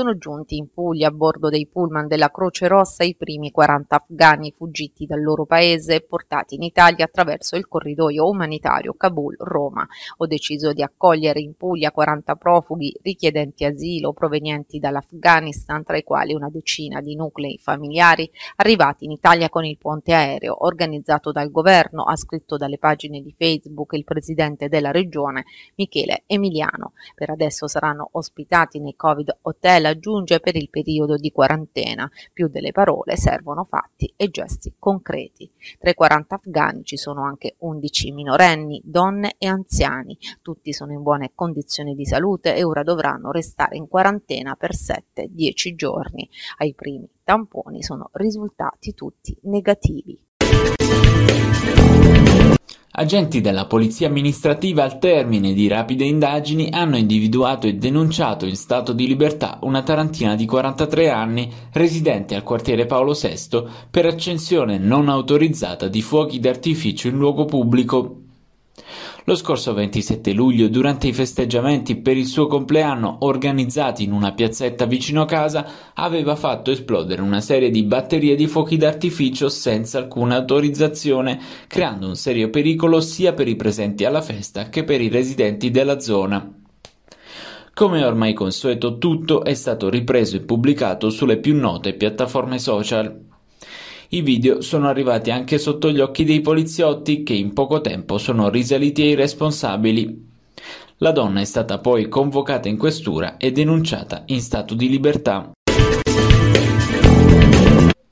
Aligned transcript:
sono 0.00 0.16
giunti 0.16 0.56
in 0.56 0.72
Puglia 0.72 1.08
a 1.08 1.10
bordo 1.10 1.50
dei 1.50 1.66
pullman 1.66 2.06
della 2.06 2.30
Croce 2.30 2.66
Rossa 2.68 3.04
i 3.04 3.14
primi 3.14 3.50
40 3.50 3.96
afghani 3.96 4.50
fuggiti 4.56 5.04
dal 5.04 5.20
loro 5.20 5.44
paese 5.44 5.96
e 5.96 6.00
portati 6.00 6.54
in 6.54 6.62
Italia 6.62 7.04
attraverso 7.04 7.54
il 7.56 7.68
corridoio 7.68 8.26
umanitario 8.26 8.94
Kabul-Roma. 8.94 9.86
Ho 10.16 10.26
deciso 10.26 10.72
di 10.72 10.82
accogliere 10.82 11.40
in 11.40 11.54
Puglia 11.54 11.90
40 11.90 12.34
profughi 12.36 12.96
richiedenti 13.02 13.66
asilo 13.66 14.14
provenienti 14.14 14.78
dall'Afghanistan, 14.78 15.84
tra 15.84 15.98
i 15.98 16.02
quali 16.02 16.32
una 16.32 16.48
decina 16.48 17.02
di 17.02 17.14
nuclei 17.14 17.58
familiari 17.58 18.30
arrivati 18.56 19.04
in 19.04 19.10
Italia 19.10 19.50
con 19.50 19.66
il 19.66 19.76
ponte 19.76 20.14
aereo 20.14 20.64
organizzato 20.64 21.30
dal 21.30 21.50
governo, 21.50 22.04
ha 22.04 22.16
scritto 22.16 22.56
dalle 22.56 22.78
pagine 22.78 23.20
di 23.20 23.34
Facebook 23.36 23.92
il 23.92 24.04
presidente 24.04 24.70
della 24.70 24.92
regione 24.92 25.44
Michele 25.74 26.22
Emiliano. 26.24 26.92
Per 27.14 27.28
adesso 27.28 27.68
saranno 27.68 28.08
ospitati 28.12 28.80
nei 28.80 28.96
Covid 28.96 29.36
Hotel, 29.42 29.88
aggiunge 29.90 30.40
per 30.40 30.56
il 30.56 30.70
periodo 30.70 31.16
di 31.16 31.30
quarantena. 31.30 32.10
Più 32.32 32.48
delle 32.48 32.72
parole 32.72 33.16
servono 33.16 33.64
fatti 33.68 34.12
e 34.16 34.28
gesti 34.30 34.74
concreti. 34.78 35.50
Tra 35.78 35.90
i 35.90 35.94
40 35.94 36.34
afghani 36.34 36.84
ci 36.84 36.96
sono 36.96 37.24
anche 37.24 37.56
11 37.58 38.12
minorenni, 38.12 38.80
donne 38.84 39.34
e 39.38 39.46
anziani. 39.46 40.16
Tutti 40.42 40.72
sono 40.72 40.92
in 40.92 41.02
buone 41.02 41.32
condizioni 41.34 41.94
di 41.94 42.06
salute 42.06 42.54
e 42.54 42.64
ora 42.64 42.82
dovranno 42.82 43.30
restare 43.30 43.76
in 43.76 43.88
quarantena 43.88 44.56
per 44.56 44.74
7-10 44.74 45.74
giorni. 45.74 46.28
Ai 46.58 46.74
primi 46.74 47.08
tamponi 47.22 47.82
sono 47.82 48.10
risultati 48.12 48.94
tutti 48.94 49.36
negativi. 49.42 50.18
Agenti 53.00 53.40
della 53.40 53.64
polizia 53.64 54.08
amministrativa 54.08 54.82
al 54.82 54.98
termine 54.98 55.54
di 55.54 55.68
rapide 55.68 56.04
indagini 56.04 56.68
hanno 56.70 56.98
individuato 56.98 57.66
e 57.66 57.72
denunciato 57.72 58.44
in 58.44 58.56
stato 58.56 58.92
di 58.92 59.06
libertà 59.06 59.58
una 59.62 59.80
tarantina 59.80 60.34
di 60.34 60.44
43 60.44 61.08
anni 61.08 61.50
residente 61.72 62.34
al 62.34 62.42
quartiere 62.42 62.84
Paolo 62.84 63.14
VI 63.14 63.62
per 63.90 64.04
accensione 64.04 64.76
non 64.76 65.08
autorizzata 65.08 65.88
di 65.88 66.02
fuochi 66.02 66.40
d'artificio 66.40 67.08
in 67.08 67.16
luogo 67.16 67.46
pubblico. 67.46 68.16
Lo 69.24 69.34
scorso 69.34 69.74
27 69.74 70.32
luglio, 70.32 70.68
durante 70.68 71.06
i 71.06 71.12
festeggiamenti 71.12 71.96
per 71.96 72.16
il 72.16 72.26
suo 72.26 72.46
compleanno 72.46 73.18
organizzati 73.20 74.02
in 74.02 74.12
una 74.12 74.32
piazzetta 74.32 74.86
vicino 74.86 75.26
casa, 75.26 75.92
aveva 75.94 76.36
fatto 76.36 76.70
esplodere 76.70 77.20
una 77.20 77.40
serie 77.40 77.70
di 77.70 77.82
batterie 77.82 78.34
di 78.34 78.46
fuochi 78.46 78.78
d'artificio 78.78 79.50
senza 79.50 79.98
alcuna 79.98 80.36
autorizzazione, 80.36 81.38
creando 81.66 82.06
un 82.06 82.16
serio 82.16 82.48
pericolo 82.48 83.00
sia 83.00 83.34
per 83.34 83.46
i 83.46 83.56
presenti 83.56 84.04
alla 84.06 84.22
festa 84.22 84.70
che 84.70 84.84
per 84.84 85.02
i 85.02 85.08
residenti 85.08 85.70
della 85.70 86.00
zona. 86.00 86.54
Come 87.74 88.04
ormai 88.04 88.32
consueto, 88.32 88.98
tutto 88.98 89.44
è 89.44 89.54
stato 89.54 89.90
ripreso 89.90 90.36
e 90.36 90.40
pubblicato 90.40 91.10
sulle 91.10 91.38
più 91.38 91.54
note 91.54 91.94
piattaforme 91.94 92.58
social. 92.58 93.28
I 94.12 94.22
video 94.22 94.60
sono 94.60 94.88
arrivati 94.88 95.30
anche 95.30 95.56
sotto 95.56 95.88
gli 95.88 96.00
occhi 96.00 96.24
dei 96.24 96.40
poliziotti 96.40 97.22
che 97.22 97.34
in 97.34 97.52
poco 97.52 97.80
tempo 97.80 98.18
sono 98.18 98.48
risaliti 98.48 99.02
ai 99.02 99.14
responsabili. 99.14 100.28
La 100.96 101.12
donna 101.12 101.40
è 101.40 101.44
stata 101.44 101.78
poi 101.78 102.08
convocata 102.08 102.68
in 102.68 102.76
questura 102.76 103.36
e 103.36 103.52
denunciata 103.52 104.24
in 104.26 104.40
stato 104.40 104.74
di 104.74 104.88
libertà. 104.88 105.52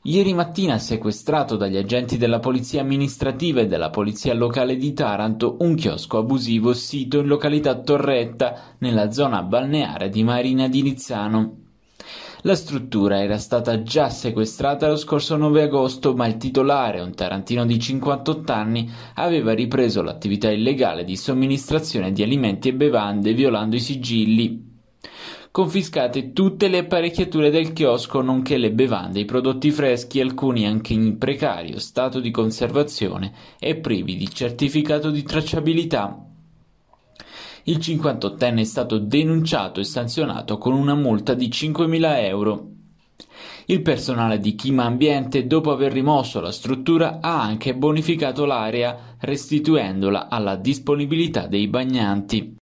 Ieri 0.03 0.35
mattina 0.35 0.79
sequestrato 0.79 1.57
dagli 1.57 1.77
agenti 1.77 2.17
della 2.17 2.39
polizia 2.39 2.81
amministrativa 2.81 3.61
e 3.63 3.67
della 3.67 3.91
polizia 3.91 4.35
locale 4.35 4.77
di 4.77 4.93
Taranto 4.93 5.57
un 5.59 5.75
chiosco 5.75 6.19
abusivo 6.19 6.75
sito 6.75 7.19
in 7.19 7.27
località 7.27 7.75
Torretta, 7.75 8.77
nella 8.79 9.11
zona 9.11 9.43
balneare 9.43 10.11
di 10.11 10.23
Marina 10.23 10.69
di 10.69 10.81
Nizzano. 10.81 11.68
La 12.43 12.55
struttura 12.55 13.21
era 13.21 13.37
stata 13.37 13.83
già 13.83 14.11
sequestrata 14.11 14.87
lo 14.87 14.95
scorso 14.95 15.37
9 15.37 15.63
agosto, 15.63 16.15
ma 16.15 16.29
il 16.29 16.37
titolare, 16.37 17.01
un 17.01 17.13
tarantino 17.13 17.67
di 17.67 17.81
58 17.81 18.53
anni, 18.53 18.89
aveva 19.15 19.53
ripreso 19.53 20.03
l'attività 20.03 20.49
illegale 20.49 21.03
di 21.03 21.17
somministrazione 21.17 22.13
di 22.13 22.23
alimenti 22.23 22.69
e 22.69 22.75
bevande 22.75 23.35
violando 23.35 23.75
i 23.75 23.81
sigilli. 23.81 24.67
Confiscate 25.51 26.33
tutte 26.33 26.69
le 26.69 26.79
apparecchiature 26.79 27.51
del 27.51 27.73
chiosco, 27.73 28.21
nonché 28.21 28.57
le 28.57 28.71
bevande, 28.71 29.19
i 29.19 29.25
prodotti 29.25 29.73
freschi, 29.73 30.21
alcuni 30.21 30.65
anche 30.65 30.93
in 30.93 31.19
precario 31.19 31.81
stato 31.81 32.21
di 32.21 32.31
conservazione 32.31 33.33
e 33.59 33.75
privi 33.79 34.17
di 34.17 34.31
certificato 34.31 35.11
di 35.11 35.25
tracciabilità. 35.25 36.28
Il 37.69 37.81
58enne 37.81 38.61
è 38.61 38.65
stato 38.65 38.97
denunciato 38.97 39.79
e 39.79 39.85
sanzionato 39.85 40.57
con 40.57 40.73
una 40.73 40.95
multa 40.95 41.35
di 41.35 41.49
5.000 41.49 42.25
euro. 42.25 42.69
Il 43.67 43.83
personale 43.83 44.39
di 44.39 44.55
Chima 44.55 44.85
Ambiente, 44.85 45.47
dopo 45.47 45.71
aver 45.71 45.93
rimosso 45.93 46.41
la 46.41 46.51
struttura, 46.51 47.19
ha 47.21 47.43
anche 47.43 47.75
bonificato 47.75 48.47
l'area, 48.47 49.17
restituendola 49.21 50.29
alla 50.31 50.57
disponibilità 50.57 51.47
dei 51.47 51.69
bagnanti. 51.69 52.57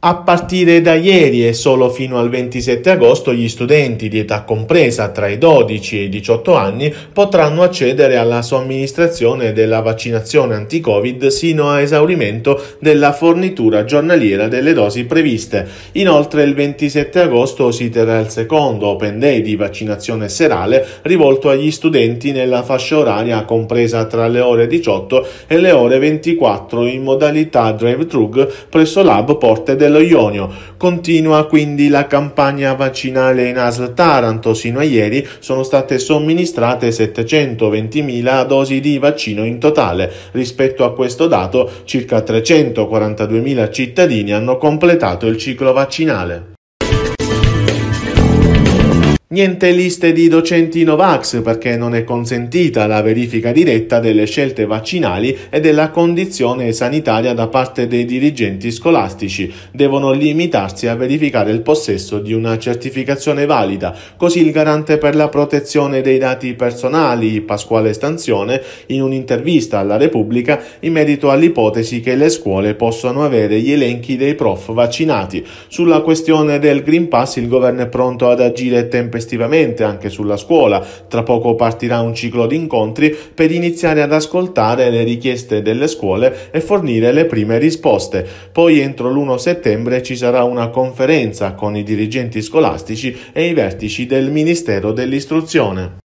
A 0.00 0.14
partire 0.14 0.80
da 0.80 0.94
ieri 0.94 1.44
e 1.44 1.52
solo 1.52 1.90
fino 1.90 2.20
al 2.20 2.28
27 2.28 2.88
agosto 2.88 3.34
gli 3.34 3.48
studenti 3.48 4.08
di 4.08 4.20
età 4.20 4.44
compresa 4.44 5.08
tra 5.08 5.26
i 5.26 5.38
12 5.38 5.98
e 5.98 6.02
i 6.04 6.08
18 6.08 6.54
anni 6.54 6.94
potranno 7.12 7.64
accedere 7.64 8.16
alla 8.16 8.42
somministrazione 8.42 9.52
della 9.52 9.80
vaccinazione 9.80 10.54
anti-Covid 10.54 11.26
sino 11.26 11.70
a 11.70 11.80
esaurimento 11.80 12.62
della 12.78 13.12
fornitura 13.12 13.84
giornaliera 13.84 14.46
delle 14.46 14.72
dosi 14.72 15.04
previste. 15.04 15.66
Inoltre 15.94 16.44
il 16.44 16.54
27 16.54 17.18
agosto 17.18 17.72
si 17.72 17.90
terrà 17.90 18.20
il 18.20 18.28
secondo 18.28 18.86
Open 18.86 19.18
Day 19.18 19.42
di 19.42 19.56
vaccinazione 19.56 20.28
serale 20.28 20.86
rivolto 21.02 21.48
agli 21.48 21.72
studenti 21.72 22.30
nella 22.30 22.62
fascia 22.62 22.98
oraria 22.98 23.44
compresa 23.44 24.04
tra 24.04 24.28
le 24.28 24.38
ore 24.38 24.68
18 24.68 25.26
e 25.48 25.58
le 25.58 25.72
ore 25.72 25.98
24 25.98 26.86
in 26.86 27.02
modalità 27.02 27.72
drive-thru 27.72 28.46
presso 28.68 29.02
l'hub 29.02 29.36
Porte 29.38 29.74
del 29.74 29.86
dello 29.88 30.00
Ionio. 30.00 30.50
Continua 30.76 31.46
quindi 31.46 31.88
la 31.88 32.06
campagna 32.06 32.74
vaccinale 32.74 33.48
in 33.48 33.58
ASL 33.58 33.94
Taranto. 33.94 34.54
Sino 34.54 34.78
a 34.78 34.84
ieri 34.84 35.26
sono 35.40 35.62
state 35.62 35.98
somministrate 35.98 36.90
720.000 36.90 38.46
dosi 38.46 38.80
di 38.80 38.98
vaccino 38.98 39.44
in 39.44 39.58
totale. 39.58 40.10
Rispetto 40.32 40.84
a 40.84 40.92
questo 40.92 41.26
dato, 41.26 41.68
circa 41.84 42.18
342.000 42.18 43.72
cittadini 43.72 44.32
hanno 44.32 44.56
completato 44.58 45.26
il 45.26 45.36
ciclo 45.38 45.72
vaccinale. 45.72 46.56
Niente 49.30 49.72
liste 49.72 50.12
di 50.12 50.26
docenti 50.26 50.84
Novax 50.84 51.42
perché 51.42 51.76
non 51.76 51.94
è 51.94 52.02
consentita 52.02 52.86
la 52.86 53.02
verifica 53.02 53.52
diretta 53.52 54.00
delle 54.00 54.24
scelte 54.24 54.64
vaccinali 54.64 55.36
e 55.50 55.60
della 55.60 55.90
condizione 55.90 56.72
sanitaria 56.72 57.34
da 57.34 57.46
parte 57.48 57.86
dei 57.86 58.06
dirigenti 58.06 58.70
scolastici. 58.70 59.52
Devono 59.70 60.12
limitarsi 60.12 60.86
a 60.86 60.94
verificare 60.94 61.50
il 61.50 61.60
possesso 61.60 62.20
di 62.20 62.32
una 62.32 62.56
certificazione 62.56 63.44
valida. 63.44 63.94
Così 64.16 64.40
il 64.40 64.50
garante 64.50 64.96
per 64.96 65.14
la 65.14 65.28
protezione 65.28 66.00
dei 66.00 66.16
dati 66.16 66.54
personali, 66.54 67.42
Pasquale 67.42 67.92
Stanzione, 67.92 68.62
in 68.86 69.02
un'intervista 69.02 69.78
alla 69.78 69.98
Repubblica 69.98 70.58
in 70.80 70.92
merito 70.94 71.30
all'ipotesi 71.30 72.00
che 72.00 72.14
le 72.14 72.30
scuole 72.30 72.74
possano 72.74 73.22
avere 73.22 73.60
gli 73.60 73.72
elenchi 73.72 74.16
dei 74.16 74.34
prof 74.34 74.72
vaccinati. 74.72 75.44
Sulla 75.66 76.00
questione 76.00 76.58
del 76.58 76.82
Green 76.82 77.08
Pass 77.08 77.36
il 77.36 77.48
governo 77.48 77.82
è 77.82 77.88
pronto 77.88 78.30
ad 78.30 78.40
agire 78.40 78.88
tempestivamente 78.88 79.16
tempestivamente 79.18 79.82
anche 79.82 80.08
sulla 80.08 80.36
scuola. 80.36 80.84
Tra 81.08 81.22
poco 81.22 81.54
partirà 81.56 82.00
un 82.00 82.14
ciclo 82.14 82.46
di 82.46 82.54
incontri 82.56 83.14
per 83.34 83.50
iniziare 83.50 84.00
ad 84.00 84.12
ascoltare 84.12 84.90
le 84.90 85.02
richieste 85.02 85.60
delle 85.60 85.88
scuole 85.88 86.50
e 86.50 86.60
fornire 86.60 87.12
le 87.12 87.24
prime 87.26 87.58
risposte. 87.58 88.26
Poi 88.52 88.78
entro 88.78 89.10
l'1 89.10 89.36
settembre 89.36 90.02
ci 90.02 90.16
sarà 90.16 90.44
una 90.44 90.68
conferenza 90.68 91.52
con 91.54 91.76
i 91.76 91.82
dirigenti 91.82 92.40
scolastici 92.40 93.16
e 93.32 93.46
i 93.46 93.54
vertici 93.54 94.06
del 94.06 94.30
Ministero 94.30 94.92
dell'Istruzione 94.92 96.06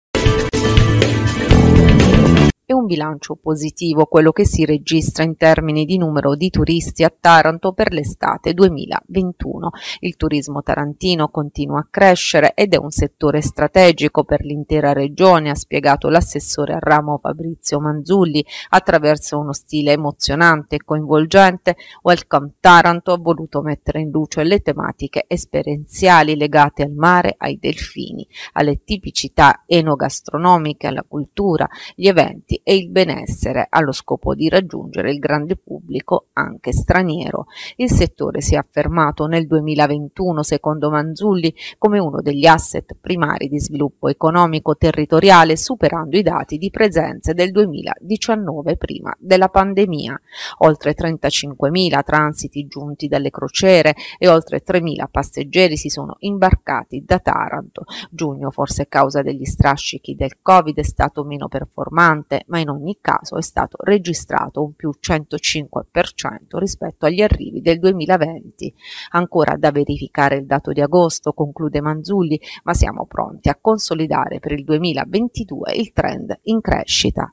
è 2.72 2.74
un 2.74 2.86
bilancio 2.86 3.36
positivo 3.36 4.06
quello 4.06 4.32
che 4.32 4.46
si 4.46 4.64
registra 4.64 5.22
in 5.24 5.36
termini 5.36 5.84
di 5.84 5.98
numero 5.98 6.34
di 6.34 6.48
turisti 6.48 7.04
a 7.04 7.14
Taranto 7.14 7.72
per 7.72 7.92
l'estate 7.92 8.54
2021. 8.54 9.70
Il 10.00 10.16
turismo 10.16 10.62
tarantino 10.62 11.28
continua 11.28 11.80
a 11.80 11.86
crescere 11.90 12.54
ed 12.54 12.72
è 12.72 12.78
un 12.78 12.90
settore 12.90 13.42
strategico 13.42 14.24
per 14.24 14.42
l'intera 14.42 14.94
regione, 14.94 15.50
ha 15.50 15.54
spiegato 15.54 16.08
l'assessore 16.08 16.72
al 16.72 16.80
ramo 16.80 17.18
Fabrizio 17.20 17.78
Manzulli 17.78 18.44
attraverso 18.70 19.38
uno 19.38 19.52
stile 19.52 19.92
emozionante 19.92 20.76
e 20.76 20.82
coinvolgente. 20.82 21.76
Welcome 22.02 22.54
Taranto 22.58 23.12
ha 23.12 23.18
voluto 23.18 23.60
mettere 23.60 24.00
in 24.00 24.08
luce 24.10 24.44
le 24.44 24.60
tematiche 24.60 25.26
esperienziali 25.28 26.36
legate 26.36 26.84
al 26.84 26.92
mare, 26.92 27.34
ai 27.36 27.58
delfini, 27.60 28.26
alle 28.54 28.82
tipicità 28.82 29.64
enogastronomiche, 29.66 30.86
alla 30.86 31.04
cultura, 31.06 31.68
gli 31.94 32.06
eventi 32.06 32.60
e 32.62 32.76
il 32.76 32.90
benessere 32.90 33.66
allo 33.68 33.92
scopo 33.92 34.34
di 34.34 34.48
raggiungere 34.48 35.10
il 35.10 35.18
grande 35.18 35.56
pubblico 35.56 36.26
anche 36.32 36.72
straniero. 36.72 37.46
Il 37.76 37.90
settore 37.90 38.40
si 38.40 38.54
è 38.54 38.58
affermato 38.58 39.26
nel 39.26 39.46
2021, 39.46 40.42
secondo 40.42 40.90
Manzulli, 40.90 41.54
come 41.78 41.98
uno 41.98 42.20
degli 42.20 42.46
asset 42.46 42.96
primari 43.00 43.48
di 43.48 43.60
sviluppo 43.60 44.08
economico 44.08 44.76
territoriale, 44.76 45.56
superando 45.56 46.16
i 46.16 46.22
dati 46.22 46.58
di 46.58 46.70
presenze 46.70 47.34
del 47.34 47.50
2019 47.50 48.76
prima 48.76 49.14
della 49.18 49.48
pandemia. 49.48 50.20
Oltre 50.58 50.94
35.000 50.94 52.02
transiti 52.02 52.66
giunti 52.66 53.08
dalle 53.08 53.30
crociere 53.30 53.94
e 54.18 54.28
oltre 54.28 54.62
3.000 54.64 55.04
passeggeri 55.10 55.76
si 55.76 55.88
sono 55.88 56.16
imbarcati 56.20 57.02
da 57.04 57.18
Taranto. 57.18 57.84
Giugno, 58.10 58.50
forse 58.50 58.82
a 58.82 58.86
causa 58.86 59.22
degli 59.22 59.44
strascichi 59.44 60.14
del 60.14 60.38
Covid, 60.40 60.76
è 60.76 60.82
stato 60.82 61.24
meno 61.24 61.48
performante, 61.48 62.44
ma 62.52 62.58
in 62.58 62.68
ogni 62.68 62.98
caso 63.00 63.38
è 63.38 63.42
stato 63.42 63.78
registrato 63.80 64.62
un 64.62 64.74
più 64.74 64.90
105% 65.00 66.58
rispetto 66.58 67.06
agli 67.06 67.22
arrivi 67.22 67.62
del 67.62 67.78
2020. 67.78 68.74
Ancora 69.12 69.56
da 69.56 69.70
verificare 69.70 70.36
il 70.36 70.44
dato 70.44 70.70
di 70.72 70.82
agosto, 70.82 71.32
conclude 71.32 71.80
Manzulli, 71.80 72.38
ma 72.64 72.74
siamo 72.74 73.06
pronti 73.06 73.48
a 73.48 73.56
consolidare 73.58 74.38
per 74.38 74.52
il 74.52 74.64
2022 74.64 75.72
il 75.72 75.92
trend 75.92 76.38
in 76.42 76.60
crescita. 76.60 77.32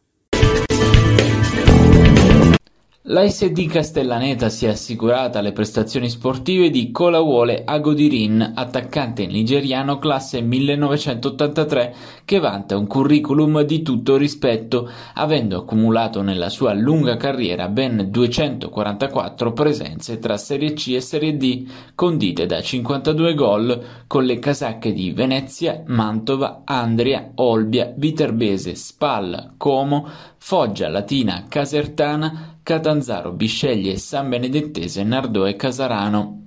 La 3.12 3.28
SD 3.28 3.66
Castellaneta 3.66 4.50
si 4.50 4.68
è 4.68 4.70
assicurata 4.70 5.42
le 5.42 5.52
prestazioni 5.52 6.12
sportive 6.12 6.70
di 6.70 6.92
Kolawole 6.92 7.64
Agodirin, 7.66 8.52
attaccante 8.54 9.26
nigeriano 9.26 9.98
classe 9.98 10.42
1983 10.42 11.96
che 12.24 12.38
vanta 12.38 12.78
un 12.78 12.86
curriculum 12.86 13.62
di 13.62 13.82
tutto 13.82 14.16
rispetto, 14.16 14.88
avendo 15.16 15.58
accumulato 15.58 16.22
nella 16.22 16.50
sua 16.50 16.74
lunga 16.74 17.18
carriera 17.18 17.68
ben 17.68 18.10
244 18.12 19.54
presenze 19.54 20.20
tra 20.20 20.38
Serie 20.38 20.74
C 20.74 20.90
e 20.90 21.02
Serie 21.02 21.36
D, 21.36 21.68
condite 21.96 22.46
da 22.46 22.62
52 22.62 23.34
gol 23.34 23.86
con 24.06 24.24
le 24.24 24.38
casacche 24.38 24.94
di 24.94 25.14
Venezia, 25.14 25.82
Mantova, 25.88 26.62
Andria, 26.64 27.32
Olbia, 27.34 27.92
Viterbese, 27.98 28.76
Spal, 28.76 29.54
Como, 29.58 30.08
Foggia, 30.38 30.90
Latina, 30.90 31.46
Casertana, 31.50 32.59
Catanzaro, 32.70 33.32
Bisceglie, 33.32 33.98
San 33.98 34.30
Benedettese, 34.30 35.02
Nardò 35.04 35.48
e 35.48 35.56
Casarano. 35.56 36.44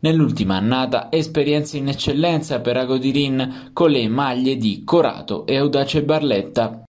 Nell'ultima 0.00 0.56
annata 0.56 1.12
esperienza 1.12 1.76
in 1.76 1.88
eccellenza 1.88 2.60
per 2.62 2.78
Agodirin 2.78 3.68
con 3.74 3.90
le 3.90 4.08
maglie 4.08 4.56
di 4.56 4.84
Corato 4.84 5.44
e 5.44 5.58
Audace 5.58 6.02
Barletta. 6.02 6.84